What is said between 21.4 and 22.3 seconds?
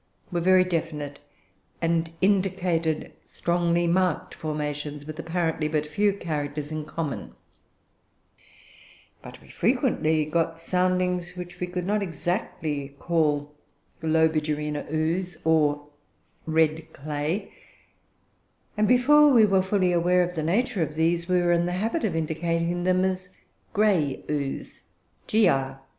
in the habit of